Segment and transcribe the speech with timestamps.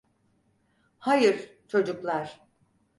[0.99, 2.39] Hayır, çocuklar.